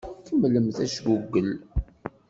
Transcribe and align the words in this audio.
Kemmlemt 0.25 0.77
ajgugel. 0.83 1.49